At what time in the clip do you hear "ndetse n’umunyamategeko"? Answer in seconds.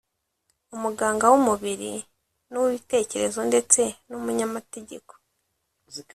3.49-5.11